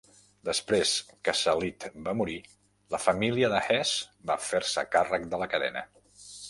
[0.47, 0.93] Després
[1.29, 2.39] que Salit va morir,
[2.97, 3.95] la família de Hess
[4.33, 5.91] va fer-se càrrec de la cadena.